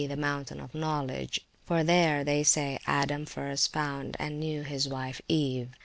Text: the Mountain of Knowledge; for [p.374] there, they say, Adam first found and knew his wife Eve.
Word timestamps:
the 0.09 0.17
Mountain 0.17 0.59
of 0.59 0.73
Knowledge; 0.73 1.41
for 1.63 1.77
[p.374] 1.83 1.85
there, 1.85 2.23
they 2.23 2.41
say, 2.41 2.79
Adam 2.87 3.23
first 3.27 3.71
found 3.71 4.17
and 4.19 4.39
knew 4.39 4.63
his 4.63 4.89
wife 4.89 5.21
Eve. 5.27 5.69